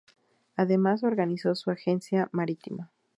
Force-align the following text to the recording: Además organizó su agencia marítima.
Además 0.55 1.03
organizó 1.03 1.53
su 1.53 1.69
agencia 1.69 2.27
marítima. 2.31 2.89